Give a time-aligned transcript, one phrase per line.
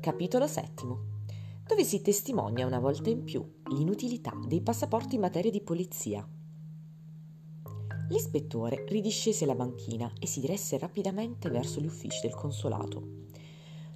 [0.00, 1.16] Capitolo settimo
[1.66, 6.26] dove si testimonia una volta in più l'inutilità dei passaporti in materia di polizia.
[8.08, 13.26] L'ispettore ridiscese la banchina e si diresse rapidamente verso gli uffici del consolato.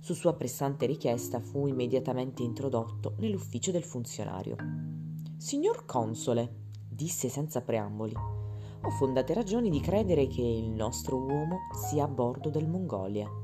[0.01, 4.57] Su sua pressante richiesta fu immediatamente introdotto nell'ufficio del funzionario.
[5.39, 12.05] Signor console, disse senza preamboli, ho fondate ragioni di credere che il nostro uomo sia
[12.05, 13.42] a bordo del Mongolia.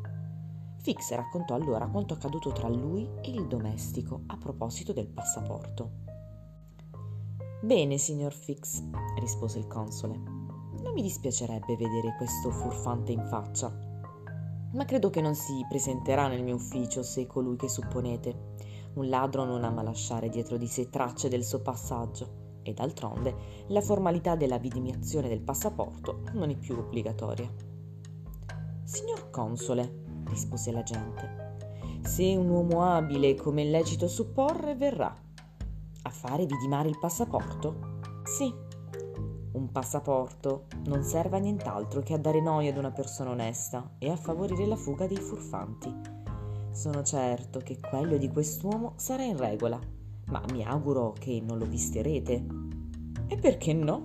[0.89, 5.91] Fix raccontò allora quanto accaduto tra lui e il domestico a proposito del passaporto.
[7.61, 8.83] Bene, signor Fix,
[9.21, 10.17] rispose il console.
[10.17, 13.71] Non mi dispiacerebbe vedere questo furfante in faccia,
[14.73, 18.55] ma credo che non si presenterà nel mio ufficio se colui che supponete.
[18.95, 23.83] Un ladro non ama lasciare dietro di sé tracce del suo passaggio e d'altronde la
[23.83, 27.47] formalità della vidimazione del passaporto non è più obbligatoria.
[28.85, 31.57] Signor console, rispose l'agente,
[32.03, 35.15] se un uomo abile come è lecito supporre verrà
[36.03, 37.99] a fare vidimare il passaporto?
[38.25, 38.53] Sì,
[39.53, 44.11] un passaporto non serve a nient'altro che a dare noia ad una persona onesta e
[44.11, 45.93] a favorire la fuga dei furfanti.
[46.71, 49.81] Sono certo che quello di quest'uomo sarà in regola,
[50.27, 52.47] ma mi auguro che non lo visterete.
[53.27, 54.03] E perché no?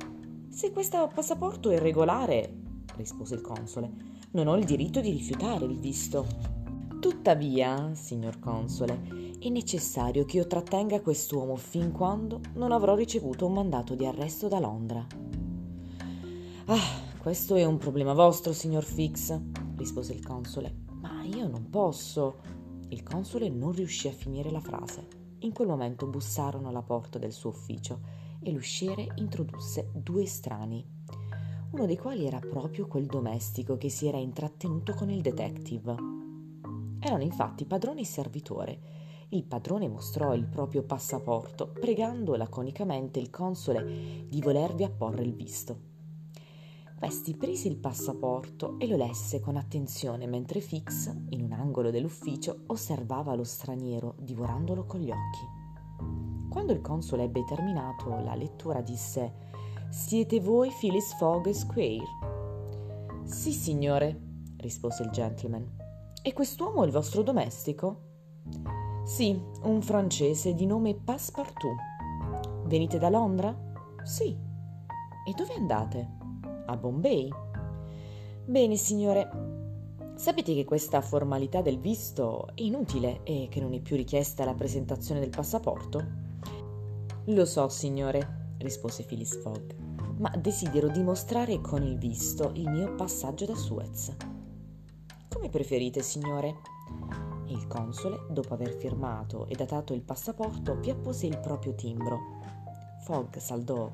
[0.49, 2.61] Se questo passaporto è regolare,
[2.95, 3.91] rispose il console,
[4.33, 6.25] non ho il diritto di rifiutare il visto.
[6.99, 13.53] Tuttavia, signor console, è necessario che io trattenga quest'uomo fin quando non avrò ricevuto un
[13.53, 15.05] mandato di arresto da Londra.
[16.65, 19.39] Ah, questo è un problema vostro, signor Fix,
[19.75, 20.81] rispose il console.
[21.01, 22.37] Ma io non posso.
[22.89, 25.07] Il console non riuscì a finire la frase.
[25.39, 27.99] In quel momento bussarono alla porta del suo ufficio
[28.41, 30.85] e l'usciere introdusse due estranei,
[31.73, 35.95] uno dei quali era proprio quel domestico che si era intrattenuto con il detective.
[36.99, 38.79] Erano infatti padrone e servitore.
[39.29, 45.91] Il padrone mostrò il proprio passaporto, pregando laconicamente il console di volervi apporre il visto.
[46.95, 52.65] Questi prese il passaporto e lo lesse con attenzione mentre Fix, in un angolo dell'ufficio,
[52.67, 56.49] osservava lo straniero divorandolo con gli occhi.
[56.49, 59.52] Quando il console ebbe terminato la lettura disse
[59.93, 62.01] Siete voi Phyllis Fogg Square?
[63.25, 64.19] Sì, signore,
[64.57, 65.71] rispose il gentleman.
[66.19, 68.01] E quest'uomo è il vostro domestico?
[69.05, 71.75] Sì, un francese di nome Passepartout.
[72.65, 73.55] Venite da Londra?
[74.03, 74.35] Sì.
[75.27, 76.09] E dove andate?
[76.65, 77.29] a Bombay?
[78.45, 79.29] Bene, signore.
[80.15, 84.55] Sapete che questa formalità del visto è inutile e che non è più richiesta la
[84.55, 86.03] presentazione del passaporto?
[87.25, 89.82] Lo so, signore, rispose Phyllis Fogg,
[90.23, 94.15] ma desidero dimostrare con il visto il mio passaggio da Suez.
[95.27, 96.55] Come preferite, signore?
[97.47, 102.39] Il console, dopo aver firmato e datato il passaporto, vi appose il proprio timbro.
[103.01, 103.91] Fogg saldò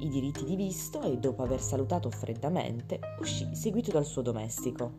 [0.00, 4.94] i diritti di visto e dopo aver salutato freddamente uscì seguito dal suo domestico.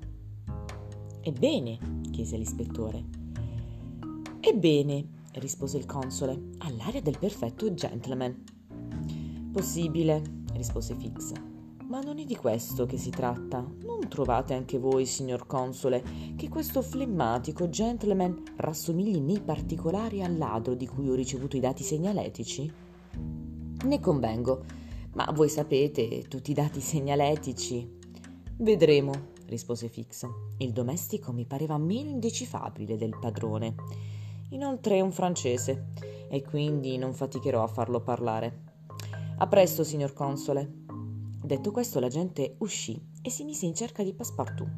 [1.19, 2.01] Ebbene?
[2.11, 3.03] chiese l'ispettore.
[4.39, 8.41] Ebbene, rispose il console, all'aria del perfetto gentleman.
[9.51, 11.33] Possibile, rispose Fix.
[11.87, 13.59] Ma non è di questo che si tratta.
[13.59, 16.03] Non trovate anche voi, signor console,
[16.37, 21.83] che questo flemmatico gentleman rassomigli nei particolari al ladro di cui ho ricevuto i dati
[21.83, 22.71] segnaletici?
[23.83, 24.63] Ne convengo,
[25.13, 27.99] ma voi sapete tutti i dati segnaletici.
[28.57, 29.11] Vedremo,
[29.47, 30.25] rispose Fix.
[30.59, 33.75] Il domestico mi pareva meno indecifabile del padrone.
[34.51, 35.87] Inoltre è un francese
[36.29, 38.70] e quindi non faticherò a farlo parlare.
[39.41, 40.71] A presto, signor console.
[41.43, 44.69] Detto questo, la gente uscì e si mise in cerca di Passepartout.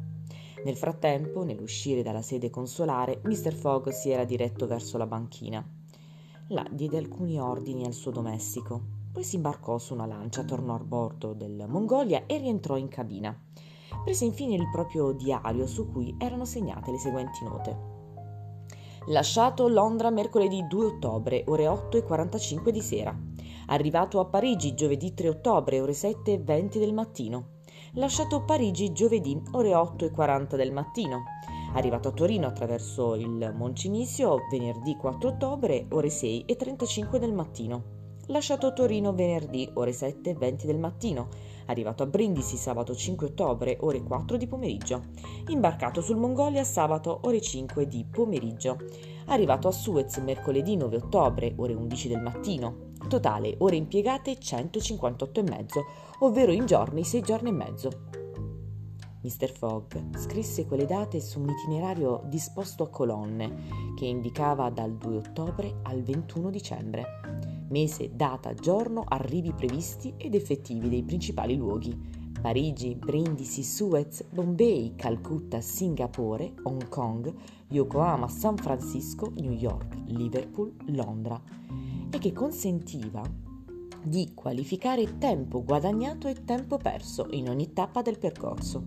[0.64, 3.52] Nel frattempo, nell'uscire dalla sede consolare, Mr.
[3.52, 5.62] Fogg si era diretto verso la banchina.
[6.48, 8.80] Là diede alcuni ordini al suo domestico.
[9.12, 13.38] Poi si imbarcò su una lancia, tornò a bordo del Mongolia e rientrò in cabina.
[14.02, 17.76] Prese infine il proprio diario su cui erano segnate le seguenti note.
[19.08, 23.23] Lasciato Londra mercoledì 2 ottobre, ore 8 e 45 di sera.
[23.66, 27.48] Arrivato a Parigi giovedì 3 ottobre, ore 7 e 20 del mattino.
[27.94, 31.22] Lasciato Parigi giovedì, ore 8 e 40 del mattino.
[31.74, 38.02] Arrivato a Torino attraverso il Moncinizio venerdì 4 ottobre, ore 6 e 35 del mattino.
[38.28, 41.28] Lasciato Torino venerdì ore 7 e 20 del mattino,
[41.66, 45.04] arrivato a Brindisi sabato 5 ottobre ore 4 di pomeriggio,
[45.48, 48.78] imbarcato sul Mongolia sabato ore 5 di pomeriggio,
[49.26, 55.42] arrivato a Suez mercoledì 9 ottobre ore 11 del mattino, totale ore impiegate 158 e
[55.42, 55.84] mezzo,
[56.20, 57.90] ovvero in giorni 6 giorni e mezzo.
[59.24, 59.50] Mr.
[59.50, 65.76] Fogg scrisse quelle date su un itinerario disposto a colonne che indicava dal 2 ottobre
[65.82, 67.04] al 21 dicembre.
[67.70, 71.98] Mese, data, giorno, arrivi previsti ed effettivi dei principali luoghi.
[72.38, 77.32] Parigi, Brindisi, Suez, Bombay, Calcutta, Singapore, Hong Kong,
[77.68, 81.40] Yokohama, San Francisco, New York, Liverpool, Londra
[82.14, 83.22] e che consentiva
[84.00, 88.84] di qualificare tempo guadagnato e tempo perso in ogni tappa del percorso.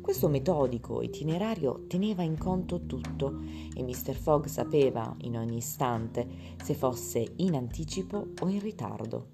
[0.00, 3.40] Questo metodico itinerario teneva in conto tutto
[3.74, 4.14] e Mr.
[4.14, 9.30] Fogg sapeva in ogni istante se fosse in anticipo o in ritardo.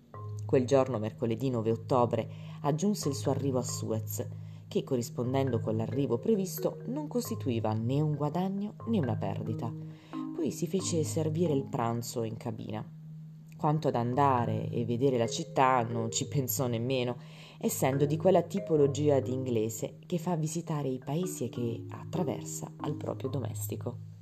[0.47, 2.29] Quel giorno, mercoledì 9 ottobre,
[2.63, 4.27] aggiunse il suo arrivo a Suez,
[4.67, 9.71] che corrispondendo con l'arrivo previsto non costituiva né un guadagno né una perdita.
[10.45, 12.87] Poi si fece servire il pranzo in cabina.
[13.57, 17.17] Quanto ad andare e vedere la città non ci pensò nemmeno,
[17.59, 22.95] essendo di quella tipologia di inglese che fa visitare i paesi e che attraversa al
[22.95, 24.14] proprio domestico.